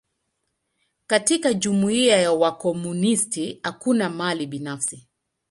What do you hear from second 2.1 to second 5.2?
ya wakomunisti, hakuna mali binafsi.